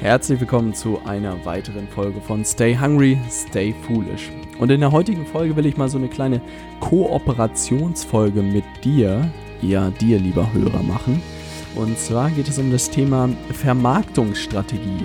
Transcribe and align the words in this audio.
Herzlich 0.00 0.38
willkommen 0.38 0.74
zu 0.74 1.00
einer 1.06 1.42
weiteren 1.46 1.88
Folge 1.88 2.20
von 2.20 2.44
Stay 2.44 2.76
Hungry, 2.78 3.18
Stay 3.30 3.74
Foolish. 3.86 4.30
Und 4.58 4.70
in 4.70 4.80
der 4.80 4.92
heutigen 4.92 5.24
Folge 5.24 5.56
will 5.56 5.64
ich 5.64 5.78
mal 5.78 5.88
so 5.88 5.96
eine 5.96 6.08
kleine 6.08 6.42
Kooperationsfolge 6.80 8.42
mit 8.42 8.64
dir, 8.84 9.30
ja 9.62 9.88
dir 9.90 10.18
lieber 10.18 10.52
Hörer, 10.52 10.82
machen. 10.82 11.22
Und 11.74 11.98
zwar 11.98 12.30
geht 12.30 12.46
es 12.46 12.58
um 12.58 12.70
das 12.70 12.90
Thema 12.90 13.30
Vermarktungsstrategie. 13.52 15.02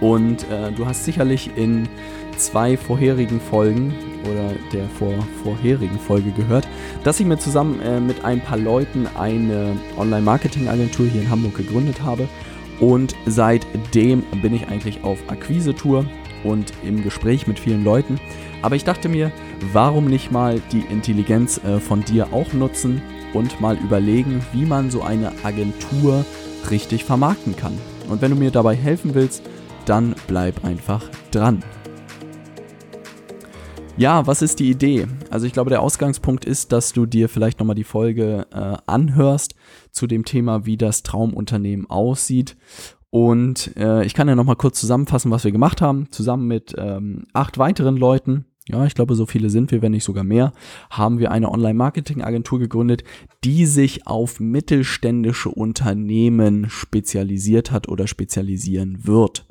Und 0.00 0.42
äh, 0.50 0.72
du 0.72 0.86
hast 0.86 1.04
sicherlich 1.04 1.56
in 1.56 1.88
zwei 2.36 2.76
vorherigen 2.76 3.40
Folgen 3.40 3.94
oder 4.24 4.54
der 4.72 4.88
vor, 4.88 5.14
vorherigen 5.44 6.00
Folge 6.00 6.32
gehört, 6.32 6.66
dass 7.04 7.20
ich 7.20 7.26
mir 7.26 7.38
zusammen 7.38 7.80
äh, 7.80 8.00
mit 8.00 8.24
ein 8.24 8.40
paar 8.40 8.58
Leuten 8.58 9.06
eine 9.16 9.76
Online-Marketing-Agentur 9.96 11.06
hier 11.06 11.22
in 11.22 11.30
Hamburg 11.30 11.54
gegründet 11.56 12.02
habe. 12.02 12.28
Und 12.80 13.14
seitdem 13.26 14.22
bin 14.42 14.54
ich 14.54 14.68
eigentlich 14.68 15.04
auf 15.04 15.18
Akquise-Tour 15.28 16.06
und 16.42 16.72
im 16.84 17.02
Gespräch 17.02 17.46
mit 17.46 17.58
vielen 17.58 17.84
Leuten. 17.84 18.20
Aber 18.62 18.76
ich 18.76 18.84
dachte 18.84 19.08
mir, 19.08 19.32
warum 19.72 20.06
nicht 20.06 20.30
mal 20.30 20.60
die 20.72 20.84
Intelligenz 20.90 21.58
äh, 21.64 21.80
von 21.80 22.04
dir 22.04 22.32
auch 22.32 22.52
nutzen 22.52 23.02
und 23.32 23.60
mal 23.60 23.76
überlegen, 23.76 24.44
wie 24.52 24.64
man 24.64 24.90
so 24.90 25.02
eine 25.02 25.32
Agentur 25.42 26.24
richtig 26.70 27.04
vermarkten 27.04 27.56
kann. 27.56 27.78
Und 28.08 28.22
wenn 28.22 28.30
du 28.30 28.36
mir 28.36 28.50
dabei 28.50 28.74
helfen 28.74 29.14
willst, 29.14 29.42
dann 29.86 30.14
bleib 30.26 30.64
einfach 30.64 31.02
dran. 31.30 31.62
Ja, 33.96 34.26
was 34.26 34.42
ist 34.42 34.58
die 34.58 34.70
Idee? 34.70 35.06
Also 35.30 35.46
ich 35.46 35.52
glaube, 35.52 35.70
der 35.70 35.80
Ausgangspunkt 35.80 36.44
ist, 36.44 36.72
dass 36.72 36.92
du 36.92 37.06
dir 37.06 37.28
vielleicht 37.28 37.60
nochmal 37.60 37.76
die 37.76 37.84
Folge 37.84 38.46
äh, 38.52 38.76
anhörst 38.86 39.54
zu 39.92 40.08
dem 40.08 40.24
Thema, 40.24 40.66
wie 40.66 40.76
das 40.76 41.04
Traumunternehmen 41.04 41.88
aussieht. 41.88 42.56
Und 43.10 43.76
äh, 43.76 44.04
ich 44.04 44.14
kann 44.14 44.26
ja 44.26 44.34
nochmal 44.34 44.56
kurz 44.56 44.80
zusammenfassen, 44.80 45.30
was 45.30 45.44
wir 45.44 45.52
gemacht 45.52 45.80
haben. 45.80 46.10
Zusammen 46.10 46.48
mit 46.48 46.74
ähm, 46.76 47.26
acht 47.32 47.56
weiteren 47.58 47.96
Leuten, 47.96 48.46
ja, 48.68 48.84
ich 48.84 48.94
glaube, 48.94 49.14
so 49.14 49.26
viele 49.26 49.48
sind 49.48 49.70
wir, 49.70 49.80
wenn 49.80 49.92
nicht 49.92 50.04
sogar 50.04 50.24
mehr, 50.24 50.52
haben 50.90 51.20
wir 51.20 51.30
eine 51.30 51.50
Online-Marketing-Agentur 51.50 52.58
gegründet, 52.58 53.04
die 53.44 53.66
sich 53.66 54.08
auf 54.08 54.40
mittelständische 54.40 55.50
Unternehmen 55.50 56.68
spezialisiert 56.68 57.70
hat 57.70 57.88
oder 57.88 58.08
spezialisieren 58.08 59.06
wird. 59.06 59.46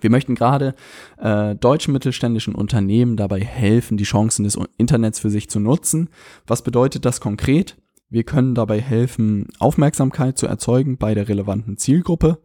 Wir 0.00 0.10
möchten 0.10 0.34
gerade 0.34 0.74
äh, 1.18 1.54
deutschen 1.54 1.92
mittelständischen 1.92 2.54
Unternehmen 2.54 3.16
dabei 3.16 3.40
helfen, 3.40 3.96
die 3.96 4.04
Chancen 4.04 4.44
des 4.44 4.58
Internets 4.76 5.20
für 5.20 5.30
sich 5.30 5.48
zu 5.48 5.58
nutzen. 5.58 6.10
Was 6.46 6.62
bedeutet 6.62 7.04
das 7.04 7.20
konkret? 7.20 7.76
Wir 8.08 8.22
können 8.22 8.54
dabei 8.54 8.80
helfen, 8.80 9.48
Aufmerksamkeit 9.58 10.38
zu 10.38 10.46
erzeugen 10.46 10.96
bei 10.96 11.14
der 11.14 11.28
relevanten 11.28 11.76
Zielgruppe. 11.76 12.38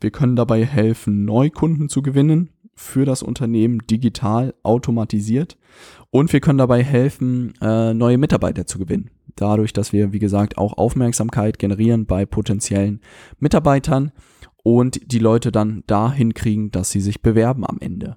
Wir 0.00 0.10
können 0.10 0.36
dabei 0.36 0.64
helfen, 0.64 1.24
Neukunden 1.24 1.88
zu 1.88 2.02
gewinnen 2.02 2.50
für 2.74 3.06
das 3.06 3.22
Unternehmen 3.22 3.78
digital 3.90 4.54
automatisiert. 4.62 5.56
Und 6.10 6.32
wir 6.32 6.40
können 6.40 6.58
dabei 6.58 6.82
helfen, 6.82 7.54
äh, 7.62 7.94
neue 7.94 8.18
Mitarbeiter 8.18 8.66
zu 8.66 8.78
gewinnen. 8.78 9.10
Dadurch, 9.36 9.72
dass 9.72 9.92
wir, 9.92 10.12
wie 10.12 10.18
gesagt, 10.18 10.58
auch 10.58 10.76
Aufmerksamkeit 10.76 11.58
generieren 11.58 12.04
bei 12.06 12.26
potenziellen 12.26 13.00
Mitarbeitern 13.38 14.12
und 14.66 15.12
die 15.12 15.20
Leute 15.20 15.52
dann 15.52 15.84
dahin 15.86 16.34
kriegen, 16.34 16.72
dass 16.72 16.90
sie 16.90 17.00
sich 17.00 17.22
bewerben 17.22 17.64
am 17.64 17.78
Ende. 17.78 18.16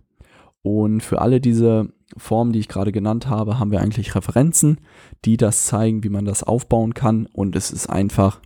Und 0.64 1.04
für 1.04 1.22
alle 1.22 1.42
diese 1.42 1.94
Formen, 2.18 2.54
die 2.54 2.60
ich 2.60 2.68
gerade 2.68 2.92
genannt 2.92 3.28
habe, 3.28 3.60
haben 3.60 3.70
wir 3.70 3.82
eigentlich 3.82 4.16
Referenzen, 4.16 4.80
die 5.26 5.38
das 5.38 5.68
zeigen, 5.68 6.04
wie 6.04 6.10
man 6.10 6.26
das 6.26 6.42
aufbauen 6.42 6.96
kann. 6.96 7.28
Und 7.28 7.56
es 7.56 7.70
ist 7.70 7.88
einfach 7.88 8.42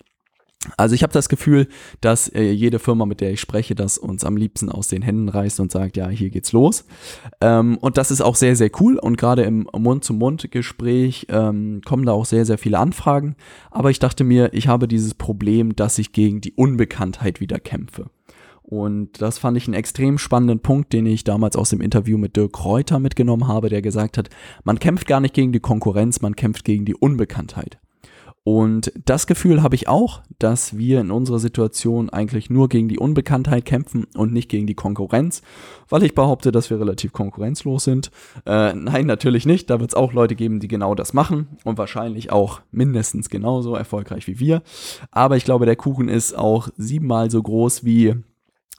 also 0.77 0.95
ich 0.95 1.03
habe 1.03 1.13
das 1.13 1.29
Gefühl, 1.29 1.67
dass 2.01 2.29
äh, 2.29 2.51
jede 2.51 2.79
Firma, 2.79 3.05
mit 3.05 3.21
der 3.21 3.31
ich 3.31 3.41
spreche, 3.41 3.75
das 3.75 3.97
uns 3.97 4.23
am 4.23 4.37
liebsten 4.37 4.69
aus 4.69 4.87
den 4.87 5.01
Händen 5.01 5.29
reißt 5.29 5.59
und 5.59 5.71
sagt, 5.71 5.97
ja, 5.97 6.07
hier 6.09 6.29
geht's 6.29 6.53
los. 6.53 6.85
Ähm, 7.41 7.77
und 7.79 7.97
das 7.97 8.11
ist 8.11 8.21
auch 8.21 8.35
sehr, 8.35 8.55
sehr 8.55 8.71
cool. 8.79 8.97
Und 8.97 9.17
gerade 9.17 9.43
im 9.43 9.67
Mund-zu-Mund-Gespräch 9.75 11.27
ähm, 11.29 11.81
kommen 11.85 12.05
da 12.05 12.13
auch 12.13 12.25
sehr, 12.25 12.45
sehr 12.45 12.57
viele 12.57 12.79
Anfragen. 12.79 13.35
Aber 13.71 13.89
ich 13.89 13.99
dachte 13.99 14.23
mir, 14.23 14.53
ich 14.53 14.67
habe 14.67 14.87
dieses 14.87 15.13
Problem, 15.13 15.75
dass 15.75 15.97
ich 15.99 16.13
gegen 16.13 16.41
die 16.41 16.53
Unbekanntheit 16.53 17.39
wieder 17.39 17.59
kämpfe. 17.59 18.09
Und 18.61 19.21
das 19.21 19.37
fand 19.39 19.57
ich 19.57 19.67
einen 19.67 19.75
extrem 19.75 20.17
spannenden 20.17 20.59
Punkt, 20.59 20.93
den 20.93 21.05
ich 21.05 21.25
damals 21.25 21.57
aus 21.57 21.69
dem 21.69 21.81
Interview 21.81 22.17
mit 22.17 22.37
Dirk 22.37 22.53
Kräuter 22.53 22.99
mitgenommen 22.99 23.47
habe, 23.47 23.69
der 23.69 23.81
gesagt 23.81 24.17
hat, 24.17 24.29
man 24.63 24.79
kämpft 24.79 25.05
gar 25.05 25.19
nicht 25.19 25.33
gegen 25.33 25.51
die 25.51 25.59
Konkurrenz, 25.59 26.21
man 26.21 26.35
kämpft 26.35 26.63
gegen 26.63 26.85
die 26.85 26.95
Unbekanntheit. 26.95 27.77
Und 28.45 28.91
das 29.05 29.25
Gefühl 29.25 29.63
habe 29.63 29.75
ich 29.75 29.87
auch, 29.87 30.21
dass 30.37 30.77
wir 30.77 30.99
in 30.99 31.11
unserer 31.11 31.39
Situation 31.39 32.09
eigentlich 32.09 32.49
nur 32.49 32.67
gegen 32.67 32.89
die 32.89 32.99
Unbekanntheit 32.99 33.63
kämpfen 33.63 34.05
und 34.15 34.33
nicht 34.33 34.49
gegen 34.49 34.67
die 34.67 34.75
Konkurrenz, 34.75 35.41
weil 35.87 36.03
ich 36.03 36.13
behaupte, 36.13 36.51
dass 36.51 36.69
wir 36.69 36.77
relativ 36.77 37.13
konkurrenzlos 37.13 37.85
sind. 37.85 38.11
Äh, 38.45 38.73
nein, 38.73 39.05
natürlich 39.05 39.45
nicht. 39.45 39.69
Da 39.69 39.79
wird 39.79 39.91
es 39.91 39.95
auch 39.95 40.11
Leute 40.11 40.35
geben, 40.35 40.59
die 40.59 40.67
genau 40.67 40.93
das 40.93 41.13
machen 41.13 41.57
und 41.63 41.77
wahrscheinlich 41.77 42.33
auch 42.33 42.59
mindestens 42.71 43.29
genauso 43.29 43.75
erfolgreich 43.75 44.27
wie 44.27 44.39
wir. 44.39 44.61
Aber 45.09 45.37
ich 45.37 45.45
glaube, 45.45 45.65
der 45.65 45.77
Kuchen 45.77 46.09
ist 46.09 46.37
auch 46.37 46.67
siebenmal 46.75 47.31
so 47.31 47.41
groß, 47.41 47.85
wie 47.85 48.15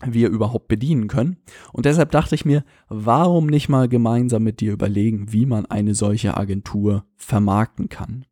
wir 0.05 0.29
überhaupt 0.29 0.69
bedienen 0.69 1.09
können. 1.09 1.39
Und 1.73 1.87
deshalb 1.87 2.11
dachte 2.11 2.35
ich 2.35 2.45
mir, 2.45 2.65
warum 2.91 3.47
nicht 3.47 3.71
mal 3.71 3.89
gemeinsam 3.89 4.43
mit 4.43 4.61
dir 4.61 4.75
überlegen, 4.75 5.33
wie 5.33 5.47
man 5.47 5.65
eine 5.65 5.95
solche 5.95 6.37
Agentur 6.37 7.07
vermarkten 7.17 7.89
kann 7.89 8.27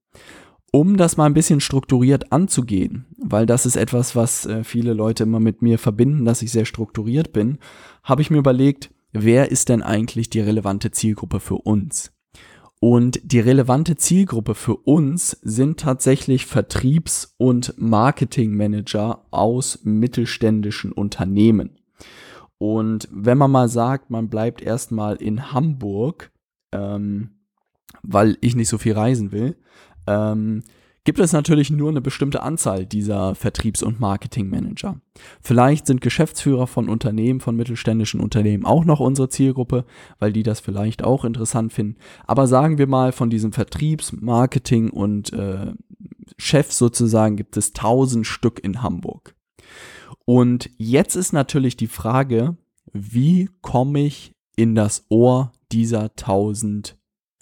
um 0.72 0.96
das 0.96 1.16
mal 1.16 1.26
ein 1.26 1.34
bisschen 1.34 1.60
strukturiert 1.60 2.32
anzugehen, 2.32 3.04
weil 3.18 3.46
das 3.46 3.66
ist 3.66 3.76
etwas, 3.76 4.16
was 4.16 4.46
äh, 4.46 4.64
viele 4.64 4.94
Leute 4.94 5.22
immer 5.22 5.38
mit 5.38 5.62
mir 5.62 5.78
verbinden, 5.78 6.24
dass 6.24 6.42
ich 6.42 6.50
sehr 6.50 6.64
strukturiert 6.64 7.32
bin, 7.32 7.58
habe 8.02 8.22
ich 8.22 8.30
mir 8.30 8.38
überlegt, 8.38 8.90
wer 9.12 9.50
ist 9.50 9.68
denn 9.68 9.82
eigentlich 9.82 10.30
die 10.30 10.40
relevante 10.40 10.90
Zielgruppe 10.90 11.40
für 11.40 11.56
uns? 11.56 12.12
Und 12.80 13.20
die 13.22 13.38
relevante 13.38 13.96
Zielgruppe 13.96 14.56
für 14.56 14.74
uns 14.74 15.38
sind 15.42 15.78
tatsächlich 15.78 16.46
Vertriebs- 16.46 17.34
und 17.36 17.74
Marketingmanager 17.76 19.26
aus 19.30 19.80
mittelständischen 19.84 20.90
Unternehmen. 20.90 21.78
Und 22.58 23.08
wenn 23.12 23.38
man 23.38 23.50
mal 23.50 23.68
sagt, 23.68 24.10
man 24.10 24.28
bleibt 24.28 24.62
erstmal 24.62 25.16
in 25.16 25.52
Hamburg, 25.52 26.32
ähm, 26.72 27.42
weil 28.02 28.36
ich 28.40 28.56
nicht 28.56 28.68
so 28.68 28.78
viel 28.78 28.94
reisen 28.94 29.32
will, 29.32 29.56
ähm, 30.06 30.62
gibt 31.04 31.18
es 31.18 31.32
natürlich 31.32 31.70
nur 31.70 31.90
eine 31.90 32.00
bestimmte 32.00 32.42
Anzahl 32.42 32.86
dieser 32.86 33.34
Vertriebs- 33.34 33.82
und 33.82 33.98
Marketingmanager. 33.98 35.00
Vielleicht 35.40 35.86
sind 35.86 36.00
Geschäftsführer 36.00 36.66
von 36.66 36.88
Unternehmen, 36.88 37.40
von 37.40 37.56
mittelständischen 37.56 38.20
Unternehmen 38.20 38.64
auch 38.64 38.84
noch 38.84 39.00
unsere 39.00 39.28
Zielgruppe, 39.28 39.84
weil 40.18 40.32
die 40.32 40.44
das 40.44 40.60
vielleicht 40.60 41.02
auch 41.02 41.24
interessant 41.24 41.72
finden. 41.72 41.96
Aber 42.26 42.46
sagen 42.46 42.78
wir 42.78 42.86
mal, 42.86 43.12
von 43.12 43.30
diesem 43.30 43.52
Vertriebs-, 43.52 44.12
Marketing- 44.12 44.90
und 44.90 45.32
äh, 45.32 45.72
Chef 46.38 46.72
sozusagen 46.72 47.36
gibt 47.36 47.56
es 47.56 47.72
tausend 47.72 48.26
Stück 48.26 48.62
in 48.62 48.82
Hamburg. 48.82 49.34
Und 50.24 50.70
jetzt 50.76 51.16
ist 51.16 51.32
natürlich 51.32 51.76
die 51.76 51.88
Frage, 51.88 52.56
wie 52.92 53.50
komme 53.60 54.00
ich 54.04 54.34
in 54.54 54.74
das 54.74 55.06
Ohr 55.08 55.52
dieser 55.72 56.14
tausend 56.14 56.96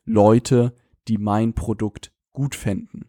Leute, 0.06 0.74
die 1.08 1.18
mein 1.18 1.52
Produkt 1.52 2.12
gut 2.40 2.54
fänden. 2.54 3.04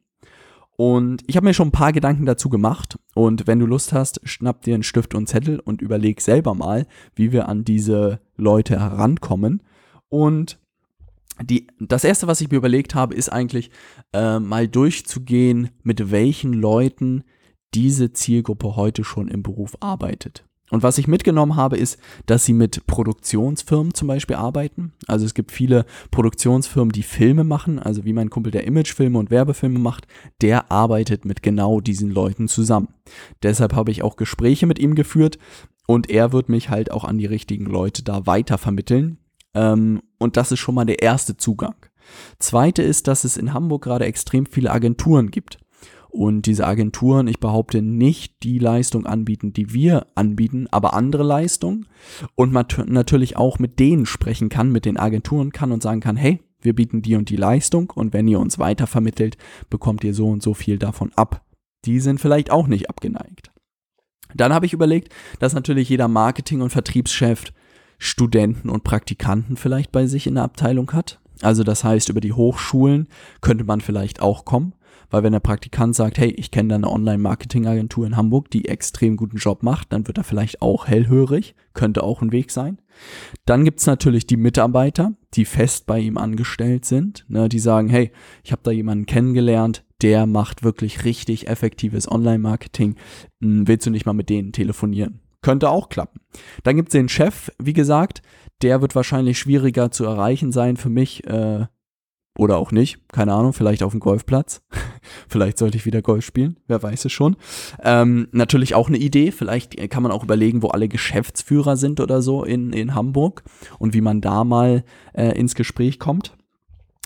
Und 0.76 1.24
ich 1.28 1.38
habe 1.38 1.46
mir 1.46 1.54
schon 1.54 1.70
ein 1.70 1.80
paar 1.80 1.94
Gedanken 1.94 2.26
dazu 2.26 2.50
gemacht. 2.50 3.00
Und 3.16 3.48
wenn 3.48 3.60
du 3.60 3.66
Lust 3.66 3.94
hast, 3.94 4.20
schnapp 4.28 4.64
dir 4.64 4.74
einen 4.74 4.84
Stift 4.84 5.16
und 5.16 5.28
Zettel 5.28 5.62
und 5.62 5.82
überleg 5.82 6.20
selber 6.20 6.54
mal, 6.54 6.86
wie 7.16 7.32
wir 7.32 7.48
an 7.48 7.64
diese 7.64 8.20
Leute 8.36 8.78
herankommen. 8.78 9.64
Und 10.10 10.60
die, 11.42 11.68
das 11.80 12.04
erste, 12.04 12.28
was 12.28 12.42
ich 12.42 12.52
mir 12.52 12.58
überlegt 12.58 12.94
habe, 12.94 13.16
ist 13.16 13.30
eigentlich 13.30 13.72
äh, 14.12 14.40
mal 14.40 14.68
durchzugehen, 14.68 15.70
mit 15.82 16.12
welchen 16.12 16.52
Leuten 16.52 17.24
diese 17.74 18.12
Zielgruppe 18.12 18.76
heute 18.76 19.06
schon 19.06 19.30
im 19.30 19.44
Beruf 19.44 19.78
arbeitet. 19.80 20.44
Und 20.72 20.84
was 20.84 20.98
ich 20.98 21.08
mitgenommen 21.08 21.58
habe, 21.58 21.78
ist, 21.78 22.00
dass 22.26 22.46
sie 22.46 22.54
mit 22.54 22.88
Produktionsfirmen 22.88 23.94
zum 23.94 24.08
Beispiel 24.08 24.38
arbeiten. 24.38 24.94
Also 25.06 25.26
es 25.26 25.34
gibt 25.34 25.52
viele 25.52 25.86
Produktionsfirmen, 26.12 26.94
die 26.94 27.04
Filme 27.04 27.44
machen. 27.44 27.78
Also 27.78 28.06
wie 28.06 28.14
mein 28.14 28.30
Kumpel, 28.30 28.52
der 28.52 28.66
Imagefilme 28.66 29.20
und 29.20 29.32
Werbefilme 29.32 29.80
macht, 29.80 30.08
der 30.40 30.72
arbeitet 30.72 31.26
mit 31.26 31.44
genau 31.44 31.82
diesen 31.82 32.10
Leuten 32.10 32.48
zusammen. 32.48 32.88
Deshalb 33.44 33.76
habe 33.76 33.92
ich 33.92 34.02
auch 34.02 34.16
Gespräche 34.16 34.66
mit 34.66 34.80
ihm 34.80 34.96
geführt 34.96 35.38
und 35.88 36.10
er 36.10 36.32
wird 36.32 36.48
mich 36.48 36.70
halt 36.70 36.90
auch 36.90 37.04
an 37.04 37.18
die 37.18 37.26
richtigen 37.26 37.66
Leute 37.66 38.02
da 38.02 38.26
weiter 38.26 38.58
vermitteln. 38.58 39.18
Ähm, 39.54 40.02
und 40.20 40.38
das 40.38 40.54
ist 40.54 40.60
schon 40.60 40.76
mal 40.76 40.86
der 40.86 41.02
erste 41.02 41.36
Zugang. 41.36 41.76
Zweite 42.40 42.82
ist, 42.82 43.08
dass 43.08 43.26
es 43.26 43.36
in 43.36 43.54
Hamburg 43.54 43.84
gerade 43.84 44.06
extrem 44.06 44.46
viele 44.46 44.72
Agenturen 44.72 45.32
gibt 45.32 45.58
und 46.12 46.46
diese 46.46 46.68
Agenturen, 46.68 47.28
ich 47.28 47.40
behaupte, 47.40 47.82
nicht 47.82 48.44
die 48.44 48.60
Leistung 48.60 49.06
anbieten, 49.06 49.54
die 49.54 49.74
wir 49.74 50.08
anbieten, 50.16 50.68
aber 50.70 50.94
andere 50.94 51.24
Leistungen 51.24 51.88
und 52.36 52.52
man 52.52 52.66
natürlich 52.88 53.38
auch 53.38 53.60
mit 53.60 53.80
denen 53.80 54.06
sprechen 54.06 54.50
kann, 54.50 54.72
mit 54.72 54.86
den 54.86 54.98
Agenturen 54.98 55.52
kann 55.52 55.72
und 55.72 55.82
sagen 55.82 56.02
kann, 56.02 56.18
hey, 56.18 56.42
wir 56.62 56.76
bieten 56.76 57.02
die 57.02 57.16
und 57.16 57.30
die 57.30 57.38
Leistung 57.38 57.90
und 57.90 58.14
wenn 58.14 58.28
ihr 58.28 58.40
uns 58.40 58.60
weitervermittelt, 58.60 59.38
bekommt 59.70 60.04
ihr 60.04 60.14
so 60.14 60.28
und 60.28 60.44
so 60.44 60.54
viel 60.54 60.78
davon 60.78 61.12
ab. 61.16 61.46
Die 61.86 62.00
sind 62.00 62.20
vielleicht 62.20 62.52
auch 62.52 62.68
nicht 62.68 62.90
abgeneigt. 62.90 63.52
Dann 64.36 64.54
habe 64.54 64.66
ich 64.66 64.74
überlegt, 64.74 65.14
dass 65.40 65.54
natürlich 65.54 65.90
jeder 65.90 66.08
Marketing- 66.08 66.62
und 66.62 66.70
Vertriebschef 66.70 67.46
Studenten 67.98 68.70
und 68.70 68.84
Praktikanten 68.84 69.58
vielleicht 69.58 69.92
bei 69.92 70.08
sich 70.08 70.28
in 70.28 70.36
der 70.36 70.44
Abteilung 70.44 70.92
hat. 70.92 71.20
Also 71.42 71.64
das 71.64 71.84
heißt, 71.84 72.10
über 72.10 72.22
die 72.22 72.34
Hochschulen 72.34 73.08
könnte 73.42 73.64
man 73.64 73.82
vielleicht 73.82 74.22
auch 74.22 74.46
kommen, 74.46 74.74
weil 75.12 75.24
wenn 75.24 75.34
der 75.34 75.40
Praktikant 75.40 75.96
sagt, 75.96 76.18
hey, 76.18 76.30
ich 76.32 76.50
kenne 76.50 76.70
da 76.70 76.76
eine 76.76 76.90
Online-Marketing-Agentur 76.90 78.08
in 78.08 78.18
Hamburg, 78.18 78.50
die 78.50 78.68
extrem 78.68 79.18
guten 79.18 79.38
Job 79.38 79.62
macht, 79.62 79.94
dann 79.94 80.08
wird 80.08 80.18
er 80.18 80.24
vielleicht 80.24 80.62
auch 80.62 80.88
hellhörig, 80.88 81.54
könnte 81.74 82.04
auch 82.04 82.22
ein 82.22 82.32
Weg 82.32 82.50
sein. 82.50 82.80
Dann 83.46 83.66
gibt's 83.66 83.86
natürlich 83.86 84.26
die 84.26 84.38
Mitarbeiter, 84.38 85.14
die 85.34 85.46
fest 85.46 85.86
bei 85.86 86.00
ihm 86.00 86.18
angestellt 86.18 86.86
sind, 86.86 87.26
ne, 87.28 87.50
die 87.50 87.60
sagen, 87.60 87.90
hey, 87.90 88.12
ich 88.44 88.52
habe 88.52 88.62
da 88.64 88.72
jemanden 88.72 89.06
kennengelernt, 89.06 89.84
der 90.02 90.26
macht 90.26 90.64
wirklich 90.64 91.06
richtig 91.06 91.48
effektives 91.48 92.10
Online-Marketing, 92.10 92.96
hm, 93.42 93.68
willst 93.68 93.86
du 93.86 93.92
nicht 93.92 94.06
mal 94.06 94.14
mit 94.14 94.30
denen 94.30 94.54
telefonieren? 94.54 95.20
Könnte 95.42 95.70
auch 95.70 95.90
klappen. 95.90 96.22
Dann 96.64 96.76
gibt's 96.76 96.92
den 96.92 97.10
Chef, 97.10 97.52
wie 97.60 97.74
gesagt, 97.74 98.22
der 98.62 98.82
wird 98.82 98.96
wahrscheinlich 98.96 99.40
schwieriger 99.40 99.92
zu 99.92 100.06
erreichen 100.06 100.52
sein 100.52 100.78
für 100.78 100.90
mich. 100.90 101.26
Äh, 101.26 101.66
oder 102.38 102.58
auch 102.58 102.72
nicht, 102.72 103.00
keine 103.12 103.34
Ahnung, 103.34 103.54
vielleicht 103.54 103.84
auf 103.84 103.92
dem 103.92 104.00
Golfplatz. 104.00 104.62
vielleicht 105.28 105.58
sollte 105.58 105.78
ich 105.78 105.86
wieder 105.86 106.02
Golf 106.02 106.26
spielen, 106.26 106.58
wer 106.68 106.82
weiß 106.82 107.06
es 107.06 107.12
schon. 107.12 107.36
Ähm, 107.84 108.28
natürlich 108.32 108.74
auch 108.76 108.88
eine 108.88 108.98
Idee, 108.98 109.32
vielleicht 109.32 109.78
kann 109.90 110.04
man 110.04 110.12
auch 110.12 110.24
überlegen, 110.24 110.62
wo 110.62 110.70
alle 110.70 110.88
Geschäftsführer 110.88 111.78
sind 111.78 112.00
oder 112.00 112.22
so 112.22 112.44
in, 112.44 112.74
in 112.74 112.96
Hamburg 112.96 113.44
und 113.80 113.94
wie 113.94 114.02
man 114.02 114.22
da 114.22 114.44
mal 114.44 114.84
äh, 115.14 115.38
ins 115.38 115.56
Gespräch 115.56 116.00
kommt. 116.00 116.36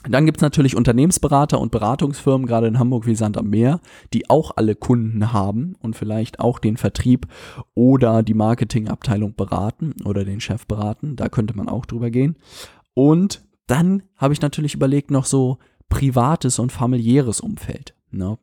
Dann 0.08 0.26
gibt's 0.26 0.42
natürlich 0.42 0.76
Unternehmensberater 0.76 1.60
und 1.60 1.72
Beratungsfirmen, 1.72 2.46
gerade 2.46 2.68
in 2.68 2.78
Hamburg 2.78 3.08
wie 3.08 3.16
Sand 3.16 3.38
am 3.38 3.50
Meer, 3.50 3.80
die 4.14 4.30
auch 4.30 4.52
alle 4.56 4.76
Kunden 4.76 5.34
haben 5.34 5.76
und 5.82 5.96
vielleicht 5.96 6.40
auch 6.40 6.60
den 6.60 6.78
Vertrieb 6.78 7.28
oder 7.74 8.22
die 8.22 8.36
Marketingabteilung 8.36 9.36
beraten 9.36 9.96
oder 10.06 10.24
den 10.24 10.42
Chef 10.42 10.68
beraten. 10.68 11.16
Da 11.16 11.30
könnte 11.30 11.58
man 11.58 11.70
auch 11.70 11.86
drüber 11.86 12.12
gehen. 12.12 12.36
Und 12.94 13.45
dann 13.68 14.04
habe 14.16 14.34
ich 14.34 14.42
natürlich 14.42 14.76
überlegt, 14.76 15.12
noch 15.12 15.26
so 15.26 15.58
privates 15.90 16.60
und 16.60 16.72
familiäres 16.72 17.42
Umfeld. 17.42 17.96
Ne? 18.12 18.38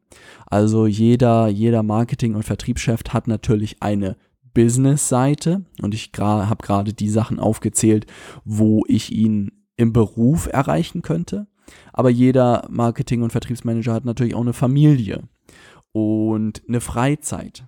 Also 0.46 0.86
jeder, 0.86 1.48
jeder 1.48 1.82
Marketing- 1.82 2.34
und 2.34 2.44
Vertriebschef 2.44 3.00
hat 3.08 3.26
natürlich 3.26 3.82
eine 3.82 4.16
Business-Seite 4.54 5.64
und 5.80 5.94
ich 5.94 6.10
habe 6.18 6.62
gerade 6.62 6.92
die 6.92 7.08
Sachen 7.08 7.40
aufgezählt, 7.40 8.06
wo 8.44 8.84
ich 8.86 9.12
ihn 9.12 9.50
im 9.76 9.92
Beruf 9.92 10.46
erreichen 10.52 11.02
könnte. 11.02 11.46
Aber 11.92 12.10
jeder 12.10 12.66
Marketing- 12.70 13.22
und 13.22 13.30
Vertriebsmanager 13.30 13.94
hat 13.94 14.04
natürlich 14.04 14.34
auch 14.34 14.42
eine 14.42 14.52
Familie 14.52 15.22
und 15.92 16.62
eine 16.68 16.80
Freizeit. 16.80 17.64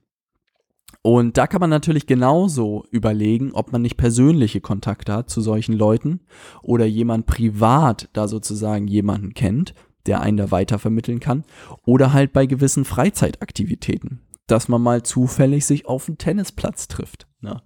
Und 1.06 1.36
da 1.36 1.46
kann 1.46 1.60
man 1.60 1.68
natürlich 1.68 2.06
genauso 2.06 2.86
überlegen, 2.90 3.52
ob 3.52 3.72
man 3.72 3.82
nicht 3.82 3.98
persönliche 3.98 4.62
Kontakte 4.62 5.12
hat 5.12 5.28
zu 5.28 5.42
solchen 5.42 5.74
Leuten 5.74 6.20
oder 6.62 6.86
jemand 6.86 7.26
privat 7.26 8.08
da 8.14 8.26
sozusagen 8.26 8.88
jemanden 8.88 9.34
kennt, 9.34 9.74
der 10.06 10.22
einen 10.22 10.38
da 10.38 10.50
weitervermitteln 10.50 11.20
kann 11.20 11.44
oder 11.84 12.14
halt 12.14 12.32
bei 12.32 12.46
gewissen 12.46 12.86
Freizeitaktivitäten, 12.86 14.22
dass 14.46 14.68
man 14.68 14.80
mal 14.80 15.02
zufällig 15.02 15.66
sich 15.66 15.84
auf 15.84 16.08
einen 16.08 16.16
Tennisplatz 16.16 16.88
trifft. 16.88 17.26
Ne? 17.42 17.60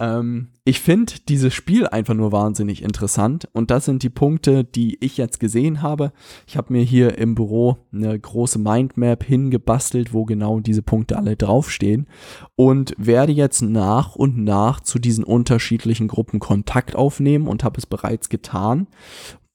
Ähm, 0.00 0.48
ich 0.64 0.80
finde 0.80 1.12
dieses 1.28 1.52
Spiel 1.52 1.86
einfach 1.86 2.14
nur 2.14 2.32
wahnsinnig 2.32 2.82
interessant 2.82 3.48
und 3.52 3.70
das 3.70 3.84
sind 3.84 4.02
die 4.02 4.10
Punkte, 4.10 4.64
die 4.64 4.96
ich 5.04 5.18
jetzt 5.18 5.38
gesehen 5.38 5.82
habe. 5.82 6.12
Ich 6.46 6.56
habe 6.56 6.72
mir 6.72 6.82
hier 6.82 7.18
im 7.18 7.34
Büro 7.34 7.76
eine 7.92 8.18
große 8.18 8.58
Mindmap 8.58 9.22
hingebastelt, 9.22 10.12
wo 10.12 10.24
genau 10.24 10.58
diese 10.60 10.82
Punkte 10.82 11.18
alle 11.18 11.36
draufstehen 11.36 12.08
und 12.56 12.94
werde 12.96 13.32
jetzt 13.32 13.60
nach 13.60 14.16
und 14.16 14.38
nach 14.42 14.80
zu 14.80 14.98
diesen 14.98 15.22
unterschiedlichen 15.22 16.08
Gruppen 16.08 16.40
Kontakt 16.40 16.96
aufnehmen 16.96 17.46
und 17.46 17.62
habe 17.62 17.78
es 17.78 17.86
bereits 17.86 18.30
getan, 18.30 18.88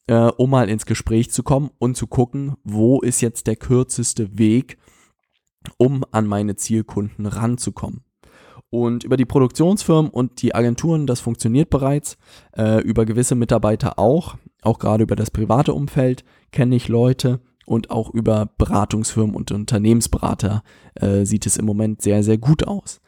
äh, 0.08 0.30
um 0.38 0.52
mal 0.52 0.70
ins 0.70 0.86
Gespräch 0.86 1.32
zu 1.32 1.42
kommen 1.42 1.72
und 1.80 1.98
zu 1.98 2.06
gucken, 2.06 2.54
wo 2.64 3.02
ist 3.02 3.22
jetzt 3.22 3.48
der 3.48 3.56
kürzeste 3.56 4.38
Weg, 4.38 4.78
um 5.78 6.04
an 6.12 6.28
meine 6.28 6.56
Zielkunden 6.56 7.26
ranzukommen. 7.26 8.05
Und 8.76 9.06
über 9.06 9.16
die 9.16 9.24
Produktionsfirmen 9.24 10.12
und 10.12 10.42
die 10.42 10.54
Agenturen, 10.54 11.08
das 11.08 11.22
funktioniert 11.22 11.70
bereits. 11.70 12.18
Äh, 12.58 12.82
über 12.82 13.06
gewisse 13.06 13.34
Mitarbeiter 13.34 13.98
auch. 13.98 14.36
Auch 14.64 14.80
gerade 14.80 15.04
über 15.04 15.16
das 15.16 15.32
private 15.32 15.74
Umfeld 15.74 16.26
kenne 16.52 16.76
ich 16.76 16.90
Leute. 16.90 17.40
Und 17.66 17.90
auch 17.90 18.14
über 18.14 18.50
Beratungsfirmen 18.58 19.34
und 19.34 19.54
Unternehmensberater 19.54 20.62
äh, 20.96 21.24
sieht 21.24 21.46
es 21.46 21.56
im 21.56 21.64
Moment 21.64 22.02
sehr, 22.02 22.22
sehr 22.22 22.38
gut 22.38 22.68
aus. 22.68 23.00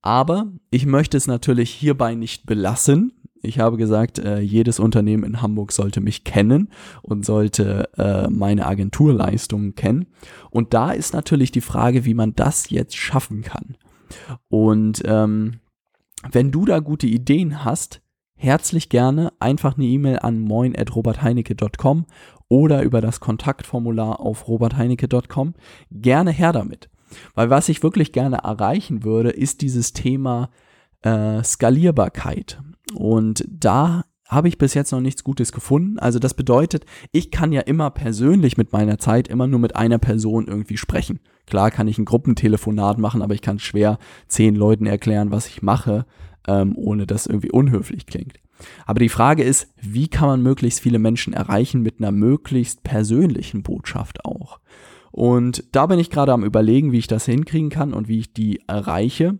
Aber 0.00 0.50
ich 0.70 0.86
möchte 0.86 1.16
es 1.18 1.28
natürlich 1.28 1.70
hierbei 1.70 2.16
nicht 2.16 2.44
belassen. 2.44 3.12
Ich 3.42 3.60
habe 3.60 3.76
gesagt, 3.76 4.18
äh, 4.18 4.40
jedes 4.40 4.80
Unternehmen 4.80 5.22
in 5.22 5.40
Hamburg 5.40 5.70
sollte 5.70 6.00
mich 6.00 6.24
kennen 6.24 6.68
und 7.02 7.24
sollte 7.24 7.88
äh, 7.96 8.28
meine 8.28 8.66
Agenturleistungen 8.66 9.76
kennen. 9.76 10.08
Und 10.50 10.74
da 10.74 10.90
ist 10.90 11.14
natürlich 11.14 11.52
die 11.52 11.60
Frage, 11.60 12.04
wie 12.04 12.14
man 12.14 12.34
das 12.34 12.70
jetzt 12.70 12.96
schaffen 12.96 13.42
kann. 13.42 13.76
Und 14.48 15.02
ähm, 15.04 15.60
wenn 16.30 16.50
du 16.50 16.64
da 16.64 16.78
gute 16.80 17.06
Ideen 17.06 17.64
hast, 17.64 18.02
herzlich 18.36 18.88
gerne 18.88 19.32
einfach 19.40 19.76
eine 19.76 19.86
E-Mail 19.86 20.18
an 20.20 20.40
moin.robertheinecke.com 20.40 22.06
oder 22.48 22.82
über 22.82 23.00
das 23.00 23.20
Kontaktformular 23.20 24.20
auf 24.20 24.48
robertheinecke.com. 24.48 25.54
Gerne 25.90 26.30
her 26.30 26.52
damit. 26.52 26.90
Weil 27.34 27.50
was 27.50 27.68
ich 27.68 27.82
wirklich 27.82 28.12
gerne 28.12 28.38
erreichen 28.38 29.04
würde, 29.04 29.30
ist 29.30 29.60
dieses 29.62 29.92
Thema 29.92 30.50
äh, 31.02 31.42
Skalierbarkeit. 31.42 32.60
Und 32.94 33.44
da 33.48 34.04
habe 34.28 34.48
ich 34.48 34.58
bis 34.58 34.74
jetzt 34.74 34.92
noch 34.92 35.00
nichts 35.00 35.24
Gutes 35.24 35.52
gefunden. 35.52 35.98
Also 35.98 36.18
das 36.18 36.34
bedeutet, 36.34 36.86
ich 37.12 37.30
kann 37.30 37.52
ja 37.52 37.60
immer 37.60 37.90
persönlich 37.90 38.56
mit 38.56 38.72
meiner 38.72 38.98
Zeit 38.98 39.28
immer 39.28 39.46
nur 39.46 39.60
mit 39.60 39.76
einer 39.76 39.98
Person 39.98 40.46
irgendwie 40.46 40.76
sprechen. 40.76 41.20
Klar 41.46 41.70
kann 41.70 41.88
ich 41.88 41.98
ein 41.98 42.04
Gruppentelefonat 42.04 42.98
machen, 42.98 43.22
aber 43.22 43.34
ich 43.34 43.42
kann 43.42 43.58
schwer 43.58 43.98
zehn 44.28 44.54
Leuten 44.54 44.86
erklären, 44.86 45.30
was 45.30 45.48
ich 45.48 45.62
mache, 45.62 46.06
ähm, 46.46 46.74
ohne 46.76 47.06
dass 47.06 47.26
irgendwie 47.26 47.50
unhöflich 47.50 48.06
klingt. 48.06 48.38
Aber 48.86 49.00
die 49.00 49.08
Frage 49.08 49.42
ist, 49.42 49.68
wie 49.80 50.08
kann 50.08 50.28
man 50.28 50.42
möglichst 50.42 50.80
viele 50.80 50.98
Menschen 50.98 51.32
erreichen 51.32 51.82
mit 51.82 51.98
einer 51.98 52.12
möglichst 52.12 52.84
persönlichen 52.84 53.62
Botschaft 53.62 54.24
auch? 54.24 54.60
Und 55.10 55.64
da 55.72 55.86
bin 55.86 55.98
ich 55.98 56.10
gerade 56.10 56.32
am 56.32 56.44
Überlegen, 56.44 56.92
wie 56.92 56.98
ich 56.98 57.06
das 57.06 57.26
hinkriegen 57.26 57.70
kann 57.70 57.92
und 57.92 58.08
wie 58.08 58.20
ich 58.20 58.32
die 58.32 58.60
erreiche. 58.66 59.38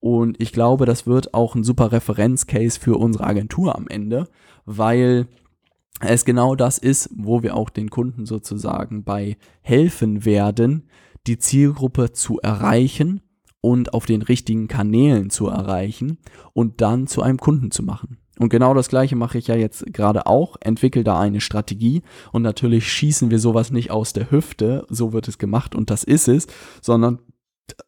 Und 0.00 0.40
ich 0.40 0.52
glaube, 0.52 0.86
das 0.86 1.06
wird 1.06 1.34
auch 1.34 1.54
ein 1.54 1.62
super 1.62 1.92
Referenzcase 1.92 2.80
für 2.80 2.96
unsere 2.96 3.24
Agentur 3.24 3.76
am 3.76 3.86
Ende, 3.86 4.28
weil 4.64 5.26
es 6.00 6.24
genau 6.24 6.54
das 6.54 6.78
ist, 6.78 7.10
wo 7.14 7.42
wir 7.42 7.54
auch 7.54 7.68
den 7.68 7.90
Kunden 7.90 8.24
sozusagen 8.24 9.04
bei 9.04 9.36
helfen 9.60 10.24
werden, 10.24 10.88
die 11.26 11.38
Zielgruppe 11.38 12.12
zu 12.12 12.40
erreichen 12.40 13.20
und 13.60 13.92
auf 13.92 14.06
den 14.06 14.22
richtigen 14.22 14.68
Kanälen 14.68 15.28
zu 15.28 15.48
erreichen 15.48 16.18
und 16.54 16.80
dann 16.80 17.06
zu 17.06 17.20
einem 17.20 17.38
Kunden 17.38 17.70
zu 17.70 17.82
machen. 17.82 18.16
Und 18.38 18.48
genau 18.48 18.72
das 18.72 18.88
gleiche 18.88 19.16
mache 19.16 19.36
ich 19.36 19.48
ja 19.48 19.54
jetzt 19.54 19.92
gerade 19.92 20.26
auch, 20.26 20.56
entwickle 20.60 21.04
da 21.04 21.20
eine 21.20 21.42
Strategie 21.42 22.00
und 22.32 22.40
natürlich 22.40 22.90
schießen 22.90 23.30
wir 23.30 23.38
sowas 23.38 23.70
nicht 23.70 23.90
aus 23.90 24.14
der 24.14 24.30
Hüfte, 24.30 24.86
so 24.88 25.12
wird 25.12 25.28
es 25.28 25.36
gemacht 25.36 25.74
und 25.74 25.90
das 25.90 26.04
ist 26.04 26.26
es, 26.26 26.46
sondern 26.80 27.18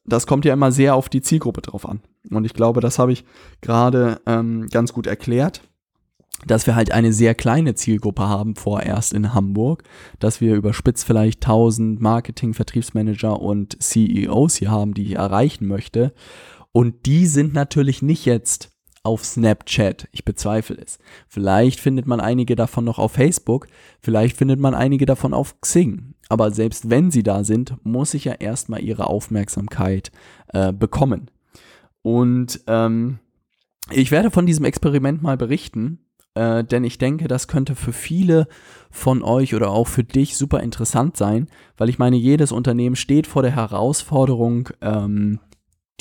das 0.04 0.26
kommt 0.26 0.44
ja 0.44 0.52
immer 0.52 0.72
sehr 0.72 0.94
auf 0.94 1.08
die 1.08 1.22
Zielgruppe 1.22 1.62
drauf 1.62 1.88
an. 1.88 2.00
Und 2.30 2.44
ich 2.44 2.54
glaube, 2.54 2.80
das 2.80 2.98
habe 2.98 3.12
ich 3.12 3.24
gerade 3.60 4.20
ähm, 4.26 4.68
ganz 4.70 4.92
gut 4.92 5.06
erklärt, 5.06 5.62
dass 6.46 6.66
wir 6.66 6.74
halt 6.74 6.92
eine 6.92 7.12
sehr 7.12 7.34
kleine 7.34 7.74
Zielgruppe 7.74 8.22
haben 8.28 8.56
vorerst 8.56 9.12
in 9.12 9.34
Hamburg, 9.34 9.84
dass 10.18 10.40
wir 10.40 10.54
überspitzt 10.54 11.04
vielleicht 11.04 11.44
1000 11.44 12.00
Marketing, 12.00 12.54
Vertriebsmanager 12.54 13.40
und 13.40 13.80
CEOs 13.80 14.56
hier 14.56 14.70
haben, 14.70 14.94
die 14.94 15.04
ich 15.04 15.16
erreichen 15.16 15.66
möchte. 15.66 16.12
Und 16.72 17.06
die 17.06 17.26
sind 17.26 17.54
natürlich 17.54 18.02
nicht 18.02 18.24
jetzt 18.24 18.71
auf 19.02 19.24
Snapchat. 19.24 20.08
Ich 20.12 20.24
bezweifle 20.24 20.76
es. 20.76 20.98
Vielleicht 21.28 21.80
findet 21.80 22.06
man 22.06 22.20
einige 22.20 22.56
davon 22.56 22.84
noch 22.84 22.98
auf 22.98 23.12
Facebook, 23.12 23.66
vielleicht 24.00 24.36
findet 24.36 24.60
man 24.60 24.74
einige 24.74 25.06
davon 25.06 25.34
auf 25.34 25.60
Xing. 25.60 26.14
Aber 26.28 26.50
selbst 26.50 26.88
wenn 26.88 27.10
sie 27.10 27.22
da 27.22 27.44
sind, 27.44 27.76
muss 27.84 28.14
ich 28.14 28.24
ja 28.24 28.32
erstmal 28.32 28.82
ihre 28.82 29.06
Aufmerksamkeit 29.08 30.12
äh, 30.48 30.72
bekommen. 30.72 31.30
Und 32.02 32.60
ähm, 32.66 33.18
ich 33.90 34.10
werde 34.10 34.30
von 34.30 34.46
diesem 34.46 34.64
Experiment 34.64 35.22
mal 35.22 35.36
berichten, 35.36 35.98
äh, 36.34 36.64
denn 36.64 36.84
ich 36.84 36.98
denke, 36.98 37.28
das 37.28 37.48
könnte 37.48 37.74
für 37.74 37.92
viele 37.92 38.46
von 38.90 39.22
euch 39.22 39.54
oder 39.54 39.70
auch 39.70 39.88
für 39.88 40.04
dich 40.04 40.36
super 40.36 40.60
interessant 40.60 41.16
sein, 41.16 41.48
weil 41.76 41.88
ich 41.88 41.98
meine, 41.98 42.16
jedes 42.16 42.52
Unternehmen 42.52 42.96
steht 42.96 43.26
vor 43.26 43.42
der 43.42 43.54
Herausforderung, 43.54 44.70
ähm, 44.80 45.40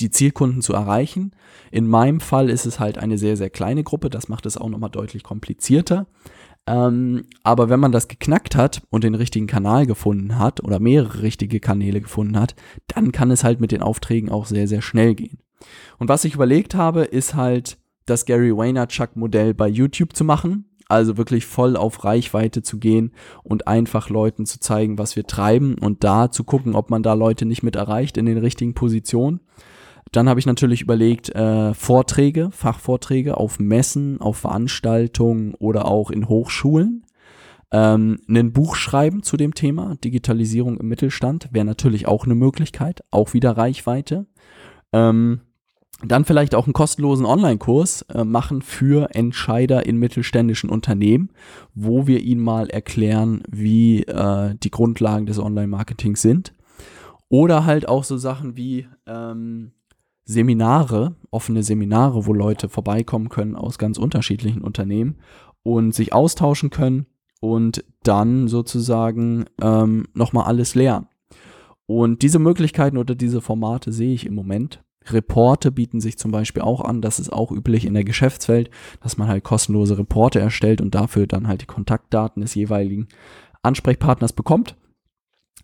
die 0.00 0.10
Zielkunden 0.10 0.62
zu 0.62 0.72
erreichen. 0.72 1.32
In 1.70 1.86
meinem 1.86 2.20
Fall 2.20 2.50
ist 2.50 2.66
es 2.66 2.80
halt 2.80 2.98
eine 2.98 3.18
sehr, 3.18 3.36
sehr 3.36 3.50
kleine 3.50 3.84
Gruppe, 3.84 4.10
das 4.10 4.28
macht 4.28 4.46
es 4.46 4.56
auch 4.56 4.68
nochmal 4.68 4.90
deutlich 4.90 5.22
komplizierter. 5.22 6.06
Ähm, 6.66 7.24
aber 7.42 7.68
wenn 7.68 7.80
man 7.80 7.92
das 7.92 8.08
geknackt 8.08 8.54
hat 8.54 8.82
und 8.90 9.04
den 9.04 9.14
richtigen 9.14 9.46
Kanal 9.46 9.86
gefunden 9.86 10.38
hat 10.38 10.62
oder 10.62 10.78
mehrere 10.78 11.22
richtige 11.22 11.58
Kanäle 11.58 12.00
gefunden 12.00 12.38
hat, 12.38 12.54
dann 12.86 13.10
kann 13.10 13.30
es 13.30 13.42
halt 13.42 13.60
mit 13.60 13.72
den 13.72 13.82
Aufträgen 13.82 14.30
auch 14.30 14.46
sehr, 14.46 14.68
sehr 14.68 14.82
schnell 14.82 15.14
gehen. 15.14 15.38
Und 15.98 16.08
was 16.08 16.24
ich 16.24 16.34
überlegt 16.34 16.74
habe, 16.74 17.02
ist 17.02 17.34
halt 17.34 17.78
das 18.06 18.26
Gary 18.26 18.56
Vaynerchuk-Modell 18.56 19.54
bei 19.54 19.68
YouTube 19.68 20.14
zu 20.14 20.24
machen. 20.24 20.68
Also 20.88 21.16
wirklich 21.16 21.46
voll 21.46 21.76
auf 21.76 22.04
Reichweite 22.04 22.62
zu 22.62 22.78
gehen 22.78 23.12
und 23.44 23.66
einfach 23.66 24.10
Leuten 24.10 24.44
zu 24.44 24.60
zeigen, 24.60 24.98
was 24.98 25.16
wir 25.16 25.26
treiben 25.26 25.76
und 25.78 26.04
da 26.04 26.30
zu 26.30 26.44
gucken, 26.44 26.74
ob 26.74 26.90
man 26.90 27.02
da 27.02 27.14
Leute 27.14 27.46
nicht 27.46 27.62
mit 27.62 27.76
erreicht 27.76 28.18
in 28.18 28.26
den 28.26 28.36
richtigen 28.36 28.74
Positionen. 28.74 29.40
Dann 30.10 30.28
habe 30.28 30.40
ich 30.40 30.46
natürlich 30.46 30.82
überlegt, 30.82 31.30
äh, 31.30 31.72
Vorträge, 31.74 32.50
Fachvorträge 32.50 33.36
auf 33.36 33.58
Messen, 33.58 34.20
auf 34.20 34.38
Veranstaltungen 34.38 35.54
oder 35.54 35.86
auch 35.86 36.10
in 36.10 36.28
Hochschulen. 36.28 37.06
Ähm, 37.70 38.18
ein 38.28 38.52
Buch 38.52 38.76
schreiben 38.76 39.22
zu 39.22 39.38
dem 39.38 39.54
Thema, 39.54 39.96
Digitalisierung 40.04 40.76
im 40.76 40.88
Mittelstand, 40.88 41.48
wäre 41.52 41.64
natürlich 41.64 42.06
auch 42.06 42.24
eine 42.26 42.34
Möglichkeit, 42.34 43.02
auch 43.10 43.32
wieder 43.32 43.56
Reichweite. 43.56 44.26
Ähm, 44.92 45.40
dann 46.04 46.24
vielleicht 46.24 46.54
auch 46.54 46.66
einen 46.66 46.72
kostenlosen 46.72 47.24
Online-Kurs 47.24 48.02
äh, 48.02 48.24
machen 48.24 48.60
für 48.60 49.14
Entscheider 49.14 49.86
in 49.86 49.96
mittelständischen 49.96 50.68
Unternehmen, 50.68 51.30
wo 51.74 52.06
wir 52.06 52.20
ihnen 52.20 52.42
mal 52.42 52.68
erklären, 52.68 53.42
wie 53.48 54.02
äh, 54.02 54.54
die 54.62 54.70
Grundlagen 54.70 55.26
des 55.26 55.38
Online-Marketings 55.38 56.20
sind. 56.20 56.52
Oder 57.28 57.64
halt 57.64 57.88
auch 57.88 58.04
so 58.04 58.16
Sachen 58.18 58.56
wie 58.56 58.86
ähm, 59.06 59.72
Seminare, 60.24 61.16
offene 61.30 61.62
Seminare, 61.62 62.26
wo 62.26 62.32
Leute 62.32 62.68
vorbeikommen 62.68 63.28
können 63.28 63.56
aus 63.56 63.78
ganz 63.78 63.98
unterschiedlichen 63.98 64.62
Unternehmen 64.62 65.16
und 65.62 65.94
sich 65.94 66.12
austauschen 66.12 66.70
können 66.70 67.06
und 67.40 67.84
dann 68.04 68.48
sozusagen 68.48 69.46
ähm, 69.60 70.06
nochmal 70.14 70.44
alles 70.44 70.74
lernen. 70.74 71.08
Und 71.86 72.22
diese 72.22 72.38
Möglichkeiten 72.38 72.96
oder 72.96 73.14
diese 73.14 73.40
Formate 73.40 73.92
sehe 73.92 74.14
ich 74.14 74.26
im 74.26 74.34
Moment. 74.34 74.82
Reporte 75.06 75.72
bieten 75.72 76.00
sich 76.00 76.16
zum 76.16 76.30
Beispiel 76.30 76.62
auch 76.62 76.80
an. 76.80 77.02
Das 77.02 77.18
ist 77.18 77.32
auch 77.32 77.50
üblich 77.50 77.84
in 77.84 77.94
der 77.94 78.04
Geschäftswelt, 78.04 78.70
dass 79.00 79.18
man 79.18 79.28
halt 79.28 79.42
kostenlose 79.42 79.98
Reporte 79.98 80.38
erstellt 80.38 80.80
und 80.80 80.94
dafür 80.94 81.26
dann 81.26 81.48
halt 81.48 81.62
die 81.62 81.66
Kontaktdaten 81.66 82.42
des 82.42 82.54
jeweiligen 82.54 83.08
Ansprechpartners 83.62 84.32
bekommt. 84.32 84.76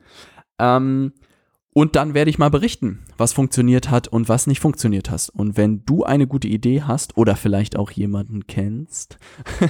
Ähm, 0.58 1.12
und 1.76 1.96
dann 1.96 2.14
werde 2.14 2.30
ich 2.30 2.38
mal 2.38 2.50
berichten, 2.50 3.00
was 3.18 3.32
funktioniert 3.32 3.90
hat 3.90 4.06
und 4.06 4.28
was 4.28 4.46
nicht 4.46 4.60
funktioniert 4.60 5.10
hat. 5.10 5.28
Und 5.34 5.56
wenn 5.56 5.84
du 5.84 6.04
eine 6.04 6.28
gute 6.28 6.46
Idee 6.46 6.82
hast 6.82 7.16
oder 7.18 7.34
vielleicht 7.34 7.76
auch 7.76 7.90
jemanden 7.90 8.46
kennst, 8.46 9.18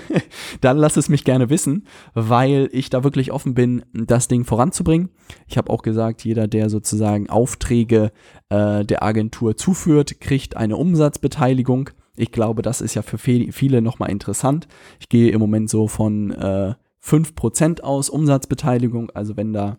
dann 0.60 0.76
lass 0.76 0.98
es 0.98 1.08
mich 1.08 1.24
gerne 1.24 1.48
wissen, 1.48 1.86
weil 2.12 2.68
ich 2.72 2.90
da 2.90 3.04
wirklich 3.04 3.32
offen 3.32 3.54
bin, 3.54 3.86
das 3.94 4.28
Ding 4.28 4.44
voranzubringen. 4.44 5.08
Ich 5.48 5.56
habe 5.56 5.70
auch 5.70 5.80
gesagt, 5.80 6.22
jeder, 6.24 6.46
der 6.46 6.68
sozusagen 6.68 7.30
Aufträge 7.30 8.12
äh, 8.50 8.84
der 8.84 9.02
Agentur 9.02 9.56
zuführt, 9.56 10.20
kriegt 10.20 10.58
eine 10.58 10.76
Umsatzbeteiligung. 10.76 11.88
Ich 12.16 12.32
glaube, 12.32 12.60
das 12.60 12.82
ist 12.82 12.94
ja 12.94 13.00
für 13.00 13.16
viele 13.16 13.80
nochmal 13.80 14.10
interessant. 14.10 14.68
Ich 15.00 15.08
gehe 15.08 15.30
im 15.30 15.40
Moment 15.40 15.70
so 15.70 15.88
von 15.88 16.32
äh, 16.32 16.74
5% 17.02 17.80
aus 17.80 18.10
Umsatzbeteiligung. 18.10 19.10
Also 19.12 19.38
wenn 19.38 19.54
da 19.54 19.78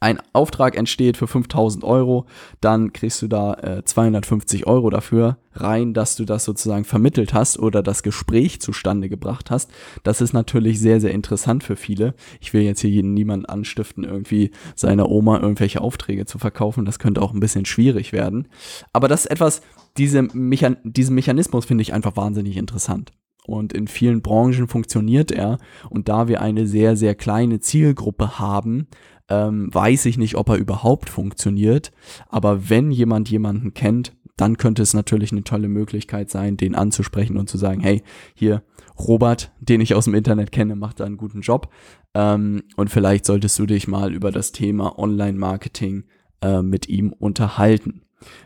ein 0.00 0.20
Auftrag 0.32 0.76
entsteht 0.76 1.16
für 1.16 1.26
5000 1.26 1.82
Euro, 1.84 2.26
dann 2.60 2.92
kriegst 2.92 3.22
du 3.22 3.28
da 3.28 3.54
äh, 3.54 3.84
250 3.84 4.66
Euro 4.66 4.90
dafür 4.90 5.38
rein, 5.54 5.94
dass 5.94 6.14
du 6.16 6.24
das 6.24 6.44
sozusagen 6.44 6.84
vermittelt 6.84 7.34
hast 7.34 7.58
oder 7.58 7.82
das 7.82 8.02
Gespräch 8.02 8.60
zustande 8.60 9.08
gebracht 9.08 9.50
hast. 9.50 9.70
Das 10.02 10.20
ist 10.20 10.32
natürlich 10.32 10.78
sehr, 10.78 11.00
sehr 11.00 11.12
interessant 11.12 11.64
für 11.64 11.76
viele. 11.76 12.14
Ich 12.40 12.52
will 12.52 12.62
jetzt 12.62 12.80
hier 12.80 12.90
jeden, 12.90 13.14
niemanden 13.14 13.46
anstiften, 13.46 14.04
irgendwie 14.04 14.50
seiner 14.76 15.08
Oma 15.08 15.40
irgendwelche 15.40 15.80
Aufträge 15.80 16.26
zu 16.26 16.38
verkaufen. 16.38 16.84
Das 16.84 16.98
könnte 16.98 17.22
auch 17.22 17.32
ein 17.32 17.40
bisschen 17.40 17.64
schwierig 17.64 18.12
werden. 18.12 18.48
Aber 18.92 19.08
das 19.08 19.24
ist 19.24 19.30
etwas, 19.30 19.62
diese 19.96 20.22
Mechan 20.22 20.76
diesen 20.84 21.14
Mechanismus 21.14 21.64
finde 21.64 21.82
ich 21.82 21.92
einfach 21.92 22.16
wahnsinnig 22.16 22.56
interessant 22.56 23.12
und 23.48 23.72
in 23.72 23.88
vielen 23.88 24.20
Branchen 24.20 24.68
funktioniert 24.68 25.32
er. 25.32 25.58
Und 25.88 26.08
da 26.08 26.28
wir 26.28 26.42
eine 26.42 26.66
sehr, 26.66 26.96
sehr 26.96 27.14
kleine 27.14 27.60
Zielgruppe 27.60 28.38
haben, 28.38 28.88
ähm, 29.28 29.72
weiß 29.72 30.06
ich 30.06 30.18
nicht, 30.18 30.36
ob 30.36 30.48
er 30.48 30.56
überhaupt 30.56 31.08
funktioniert. 31.10 31.92
Aber 32.28 32.68
wenn 32.70 32.90
jemand 32.90 33.30
jemanden 33.30 33.74
kennt, 33.74 34.14
dann 34.36 34.56
könnte 34.56 34.82
es 34.82 34.94
natürlich 34.94 35.32
eine 35.32 35.44
tolle 35.44 35.68
Möglichkeit 35.68 36.30
sein, 36.30 36.56
den 36.56 36.74
anzusprechen 36.74 37.36
und 37.36 37.50
zu 37.50 37.58
sagen, 37.58 37.80
hey, 37.80 38.02
hier, 38.34 38.62
Robert, 38.98 39.52
den 39.60 39.80
ich 39.80 39.94
aus 39.94 40.04
dem 40.04 40.14
Internet 40.14 40.52
kenne, 40.52 40.76
macht 40.76 41.00
da 41.00 41.04
einen 41.04 41.16
guten 41.16 41.40
Job. 41.40 41.72
Ähm, 42.14 42.62
und 42.76 42.90
vielleicht 42.90 43.26
solltest 43.26 43.58
du 43.58 43.66
dich 43.66 43.88
mal 43.88 44.14
über 44.14 44.30
das 44.30 44.52
Thema 44.52 44.98
Online-Marketing 44.98 46.04
äh, 46.40 46.62
mit 46.62 46.88
ihm 46.88 47.12
unterhalten. 47.12 48.02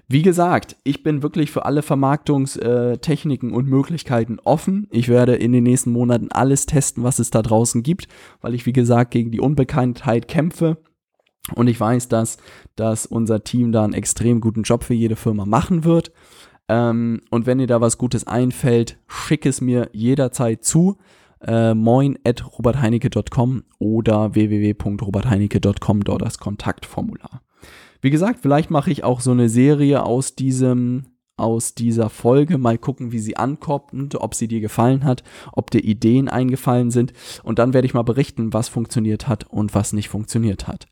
Wie 0.08 0.22
gesagt, 0.22 0.76
ich 0.84 1.02
bin 1.02 1.22
wirklich 1.22 1.50
für 1.50 1.64
alle 1.64 1.82
Vermarktungstechniken 1.82 3.52
und 3.52 3.68
Möglichkeiten 3.68 4.38
offen. 4.44 4.86
Ich 4.90 5.08
werde 5.08 5.34
in 5.34 5.52
den 5.52 5.64
nächsten 5.64 5.92
Monaten 5.92 6.30
alles 6.30 6.66
testen, 6.66 7.02
was 7.02 7.18
es 7.18 7.30
da 7.30 7.42
draußen 7.42 7.82
gibt, 7.82 8.08
weil 8.40 8.54
ich, 8.54 8.66
wie 8.66 8.72
gesagt, 8.72 9.10
gegen 9.10 9.30
die 9.30 9.40
Unbekanntheit 9.40 10.28
kämpfe. 10.28 10.78
Und 11.54 11.66
ich 11.66 11.80
weiß, 11.80 12.08
dass, 12.08 12.36
dass 12.76 13.06
unser 13.06 13.42
Team 13.42 13.72
da 13.72 13.84
einen 13.84 13.94
extrem 13.94 14.40
guten 14.40 14.62
Job 14.62 14.84
für 14.84 14.94
jede 14.94 15.16
Firma 15.16 15.44
machen 15.44 15.84
wird. 15.84 16.12
Ähm, 16.68 17.20
und 17.30 17.46
wenn 17.46 17.58
dir 17.58 17.66
da 17.66 17.80
was 17.80 17.98
Gutes 17.98 18.26
einfällt, 18.26 18.98
schick 19.08 19.46
es 19.46 19.60
mir 19.60 19.88
jederzeit 19.92 20.64
zu. 20.64 20.98
Äh, 21.40 21.74
moin 21.74 22.18
at 22.24 22.44
robertheinecke.com 22.58 23.64
oder 23.80 24.34
www.robertheinecke.com, 24.34 26.04
dort 26.04 26.22
das 26.22 26.38
Kontaktformular. 26.38 27.42
Wie 28.02 28.10
gesagt, 28.10 28.40
vielleicht 28.42 28.70
mache 28.70 28.90
ich 28.90 29.04
auch 29.04 29.20
so 29.20 29.30
eine 29.30 29.48
Serie 29.48 30.04
aus 30.04 30.34
diesem 30.34 31.06
aus 31.36 31.74
dieser 31.74 32.10
Folge. 32.10 32.58
Mal 32.58 32.78
gucken, 32.78 33.10
wie 33.10 33.18
sie 33.18 33.36
ankommt, 33.36 34.14
ob 34.16 34.34
sie 34.34 34.48
dir 34.48 34.60
gefallen 34.60 35.04
hat, 35.04 35.22
ob 35.52 35.70
dir 35.70 35.82
Ideen 35.82 36.28
eingefallen 36.28 36.90
sind. 36.90 37.12
Und 37.42 37.58
dann 37.58 37.72
werde 37.72 37.86
ich 37.86 37.94
mal 37.94 38.02
berichten, 38.02 38.52
was 38.52 38.68
funktioniert 38.68 39.28
hat 39.28 39.44
und 39.48 39.74
was 39.74 39.92
nicht 39.92 40.08
funktioniert 40.08 40.68
hat. 40.68 40.86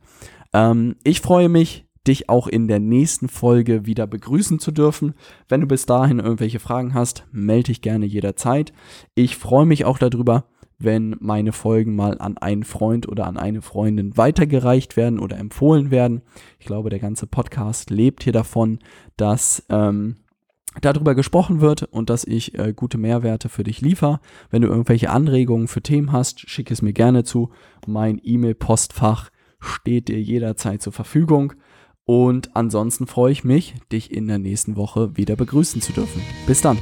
Ähm, 0.52 0.97
ich 1.05 1.21
freue 1.21 1.49
mich, 1.49 1.87
dich 2.07 2.29
auch 2.29 2.47
in 2.47 2.69
der 2.69 2.81
nächsten 2.81 3.29
Folge 3.29 3.87
wieder 3.87 4.07
begrüßen 4.07 4.59
zu 4.59 4.71
dürfen. 4.71 5.14
Wenn 5.49 5.61
du 5.61 5.67
bis 5.67 5.87
dahin 5.87 6.19
irgendwelche 6.19 6.59
Fragen 6.59 6.95
hast, 6.95 7.26
melde 7.31 7.64
dich 7.64 7.83
gerne 7.83 8.07
jederzeit. 8.07 8.73
Ich 9.14 9.37
freue 9.37 9.67
mich 9.67 9.85
auch 9.85 9.99
darüber, 9.99 10.47
wenn 10.81 11.15
meine 11.21 11.53
Folgen 11.53 11.95
mal 11.95 12.19
an 12.19 12.39
einen 12.39 12.65
Freund 12.65 13.07
oder 13.07 13.27
an 13.27 13.37
eine 13.37 13.63
Freundin 13.63 14.17
weitergereicht 14.17 14.97
werden 14.97 15.21
oder 15.21 15.39
empfohlen 15.39 15.91
werden. 15.91 16.23
Ich 16.59 16.67
glaube, 16.67 16.91
der 16.91 16.99
ganze 16.99 17.27
Podcast 17.27 17.91
lebt 17.91 18.25
hier 18.25 18.33
davon, 18.33 18.79
dass 19.17 19.63
ähm, 19.69 20.17
darüber 20.81 21.15
gesprochen 21.15 21.61
wird 21.61 21.83
und 21.83 22.11
dass 22.11 22.25
ich 22.25 22.59
äh, 22.59 22.73
gute 22.75 22.97
Mehrwerte 22.97 23.49
für 23.49 23.63
dich 23.65 23.81
liefere. 23.81 24.21
Wenn 24.51 24.63
du 24.63 24.69
irgendwelche 24.69 25.11
Anregungen 25.11 25.69
für 25.69 25.83
Themen 25.83 26.13
hast, 26.13 26.49
schick 26.49 26.71
es 26.71 26.81
mir 26.83 26.93
gerne 26.93 27.25
zu. 27.25 27.51
Mein 27.87 28.21
E-Mail-Postfach 28.23 29.31
steht 29.59 30.09
dir 30.09 30.21
jederzeit 30.21 30.81
zur 30.81 30.93
Verfügung. 30.93 31.53
Und 32.05 32.57
ansonsten 32.57 33.07
freue 33.07 33.33
ich 33.33 33.45
mich, 33.45 33.75
dich 33.93 34.11
in 34.11 34.27
der 34.27 34.39
nächsten 34.39 34.77
Woche 34.77 35.17
wieder 35.17 35.37
begrüßen 35.37 35.81
zu 35.83 35.93
dürfen. 35.93 36.23
Bis 36.47 36.61
dann. 36.61 36.79